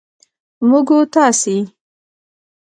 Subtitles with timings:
[0.69, 1.57] موږ و تاسې